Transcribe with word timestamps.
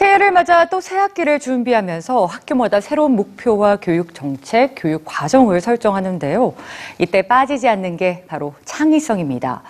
새해를 0.00 0.30
맞아 0.30 0.64
또 0.64 0.80
새 0.80 0.96
학기를 0.96 1.38
준비하면서 1.38 2.24
학교마다 2.24 2.80
새로운 2.80 3.16
목표와 3.16 3.76
교육 3.76 4.14
정책, 4.14 4.72
교육 4.74 5.02
과정을 5.04 5.60
설정하는데요. 5.60 6.54
이때 6.98 7.20
빠지지 7.20 7.68
않는 7.68 7.98
게 7.98 8.24
바로 8.26 8.54
창의성입니다. 8.64 9.62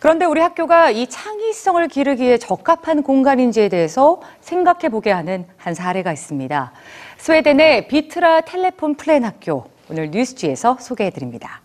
그런데 0.00 0.24
우리 0.24 0.40
학교가 0.40 0.90
이 0.90 1.06
창의성을 1.06 1.86
기르기에 1.86 2.38
적합한 2.38 3.04
공간인지에 3.04 3.68
대해서 3.68 4.20
생각해 4.40 4.88
보게 4.88 5.12
하는 5.12 5.46
한 5.56 5.72
사례가 5.74 6.12
있습니다. 6.12 6.72
스웨덴의 7.18 7.86
비트라 7.86 8.40
텔레폰 8.40 8.96
플랜 8.96 9.24
학교 9.24 9.66
오늘 9.88 10.10
뉴스지에서 10.10 10.78
소개해 10.80 11.10
드립니다. 11.10 11.60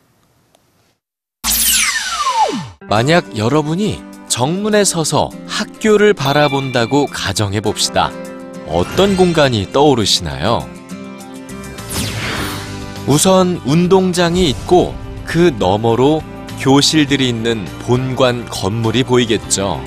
만약 2.88 3.36
여러분이 3.36 4.04
정문에 4.28 4.84
서서 4.84 5.32
학교를 5.52 6.14
바라본다고 6.14 7.08
가정해 7.08 7.60
봅시다. 7.60 8.10
어떤 8.68 9.18
공간이 9.18 9.72
떠오르시나요? 9.74 10.68
우선 13.06 13.62
운동장이 13.66 14.50
있고 14.50 14.96
그 15.26 15.54
너머로 15.60 16.24
교실들이 16.60 17.28
있는 17.28 17.66
본관 17.82 18.46
건물이 18.46 19.04
보이겠죠. 19.04 19.84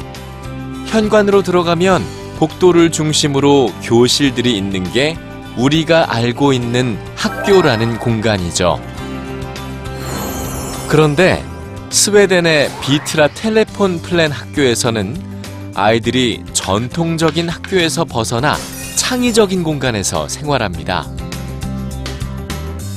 현관으로 0.88 1.42
들어가면 1.42 2.04
복도를 2.36 2.92
중심으로 2.92 3.72
교실들이 3.82 4.56
있는 4.56 4.92
게 4.92 5.16
우리가 5.56 6.12
알고 6.14 6.52
있는 6.52 6.98
학교라는 7.16 7.98
공간이죠. 7.98 8.80
그런데 10.88 11.42
스웨덴의 11.90 12.70
비트라 12.82 13.28
텔레폰 13.28 14.02
플랜 14.02 14.30
학교에서는 14.30 15.33
아이들이 15.74 16.42
전통적인 16.52 17.48
학교에서 17.48 18.04
벗어나 18.04 18.56
창의적인 18.96 19.64
공간에서 19.64 20.28
생활합니다. 20.28 21.06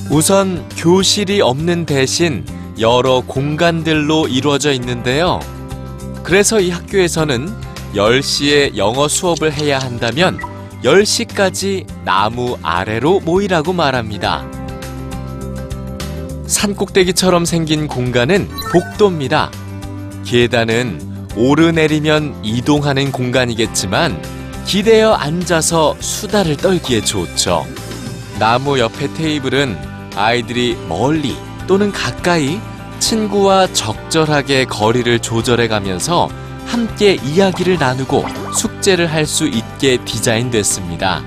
우선 0.10 0.68
교실이 0.78 1.42
없는 1.42 1.86
대신 1.86 2.46
여러 2.80 3.22
공간들로 3.22 4.28
이루어져 4.28 4.72
있는데요. 4.74 5.40
그래서 6.24 6.60
이 6.60 6.70
학교에서는 6.70 7.50
10시에 7.96 8.78
영어 8.78 9.08
수업을 9.08 9.52
해야 9.54 9.80
한다면 9.80 10.40
10시까지 10.84 11.86
나무 12.06 12.58
아래로 12.62 13.22
모이라고 13.22 13.74
말합니다. 13.74 14.46
산꼭대기처럼 16.46 17.46
생긴 17.46 17.88
공간은 17.88 18.48
복도입니다. 18.72 19.52
계단은 20.26 21.07
오르내리면 21.38 22.40
이동하는 22.44 23.12
공간이겠지만 23.12 24.22
기대어 24.66 25.14
앉아서 25.14 25.96
수다를 26.00 26.58
떨기에 26.58 27.02
좋죠. 27.02 27.66
나무 28.40 28.80
옆에 28.80 29.14
테이블은 29.14 29.78
아이들이 30.16 30.76
멀리 30.90 31.36
또는 31.68 31.92
가까이 31.92 32.60
친구와 33.00 33.72
적절하게 33.72 34.66
거리를 34.66 35.20
조절해 35.20 35.68
가면서 35.68 36.30
함께 36.66 37.14
이야기를 37.24 37.78
나누고 37.78 38.26
숙제를 38.54 39.12
할 39.12 39.26
수 39.26 39.46
있게 39.48 39.98
디자인됐습니다. 40.04 41.22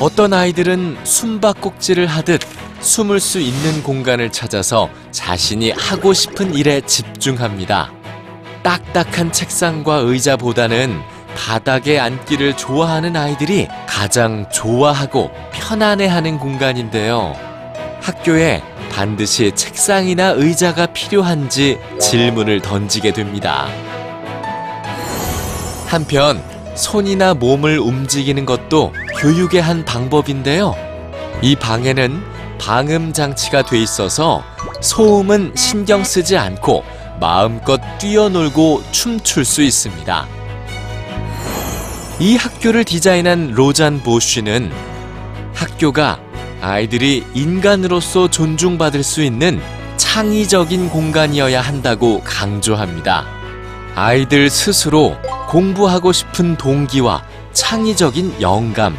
어떤 0.00 0.32
아이들은 0.32 0.98
숨바꼭질을 1.04 2.06
하듯 2.06 2.40
숨을 2.80 3.18
수 3.20 3.40
있는 3.40 3.82
공간을 3.82 4.30
찾아서 4.30 4.88
자신이 5.10 5.70
하고 5.72 6.12
싶은 6.12 6.54
일에 6.54 6.80
집중합니다. 6.82 7.90
딱딱한 8.64 9.30
책상과 9.30 9.96
의자보다는 9.96 10.98
바닥에 11.36 11.98
앉기를 11.98 12.56
좋아하는 12.56 13.14
아이들이 13.14 13.68
가장 13.86 14.48
좋아하고 14.50 15.30
편안해하는 15.52 16.38
공간인데요. 16.38 17.36
학교에 18.00 18.62
반드시 18.90 19.52
책상이나 19.54 20.30
의자가 20.30 20.86
필요한지 20.86 21.78
질문을 22.00 22.60
던지게 22.60 23.12
됩니다. 23.12 23.68
한편 25.86 26.42
손이나 26.74 27.34
몸을 27.34 27.78
움직이는 27.78 28.46
것도 28.46 28.94
교육의 29.20 29.60
한 29.60 29.84
방법인데요. 29.84 30.74
이 31.42 31.54
방에는 31.54 32.22
방음 32.58 33.12
장치가 33.12 33.62
돼 33.62 33.78
있어서 33.78 34.42
소음은 34.80 35.52
신경 35.54 36.02
쓰지 36.02 36.38
않고 36.38 36.82
마음껏 37.20 37.80
뛰어놀고 37.98 38.82
춤출 38.92 39.44
수 39.44 39.62
있습니다. 39.62 40.26
이 42.20 42.36
학교를 42.36 42.84
디자인한 42.84 43.52
로잔 43.52 44.02
보쉬는 44.02 44.72
학교가 45.54 46.20
아이들이 46.60 47.24
인간으로서 47.34 48.28
존중받을 48.28 49.02
수 49.02 49.22
있는 49.22 49.60
창의적인 49.96 50.90
공간이어야 50.90 51.60
한다고 51.60 52.20
강조합니다. 52.22 53.26
아이들 53.94 54.50
스스로 54.50 55.16
공부하고 55.48 56.12
싶은 56.12 56.56
동기와 56.56 57.22
창의적인 57.52 58.40
영감, 58.40 58.96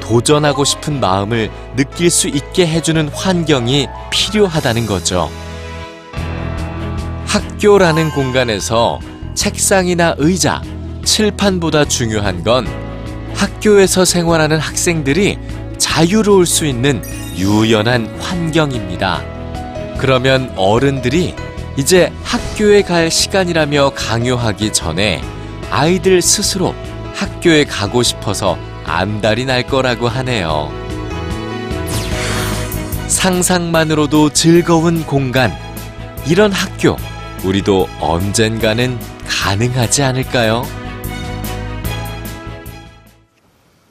도전하고 0.00 0.64
싶은 0.64 1.00
마음을 1.00 1.50
느낄 1.76 2.10
수 2.10 2.28
있게 2.28 2.66
해주는 2.66 3.08
환경이 3.08 3.88
필요하다는 4.10 4.86
거죠. 4.86 5.30
학교라는 7.32 8.10
공간에서 8.10 9.00
책상이나 9.34 10.16
의자, 10.18 10.60
칠판보다 11.02 11.86
중요한 11.86 12.44
건 12.44 12.66
학교에서 13.34 14.04
생활하는 14.04 14.58
학생들이 14.58 15.38
자유로울 15.78 16.44
수 16.44 16.66
있는 16.66 17.02
유연한 17.34 18.14
환경입니다. 18.20 19.22
그러면 19.96 20.52
어른들이 20.56 21.34
이제 21.78 22.12
학교에 22.22 22.82
갈 22.82 23.10
시간이라며 23.10 23.92
강요하기 23.94 24.74
전에 24.74 25.22
아이들 25.70 26.20
스스로 26.20 26.74
학교에 27.14 27.64
가고 27.64 28.02
싶어서 28.02 28.58
안달이 28.84 29.46
날 29.46 29.62
거라고 29.62 30.06
하네요. 30.06 30.70
상상만으로도 33.08 34.34
즐거운 34.34 35.06
공간. 35.06 35.50
이런 36.26 36.52
학교, 36.52 36.96
우리도 37.44 37.88
언젠가는 38.00 38.98
가능하지 39.26 40.02
않을까요? 40.02 40.64